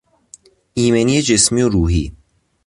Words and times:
ایمنی 0.73 1.21
جسمی 1.21 1.61
و 1.61 1.69
روحی 1.69 2.15